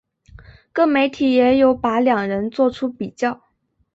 [0.73, 3.43] 各媒体也有把两人作出比较。